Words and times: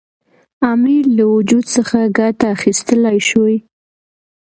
امیر 0.71 1.03
له 1.17 1.23
وجود 1.33 1.65
څخه 1.75 1.99
ګټه 2.17 2.45
اخیستلای 2.55 3.17
شوای. 3.27 3.57